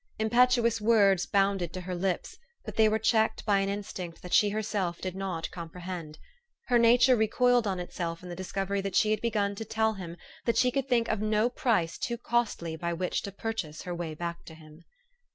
[0.17, 4.49] Impetuous words bounded to her lips; but they were checked by an instinct that she
[4.49, 6.17] herself did not comprehend.
[6.69, 9.93] Her nature recoiled on itself in the discover} 7 that she had begun to tell
[9.93, 13.93] him that she could think of no price too costly by which to purchase her
[13.93, 14.83] way back to him.